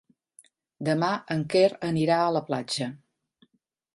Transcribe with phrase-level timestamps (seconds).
[0.87, 2.87] Demà en Quer anirà a la platja.